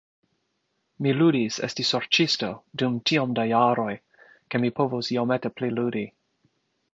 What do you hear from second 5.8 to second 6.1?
ludi.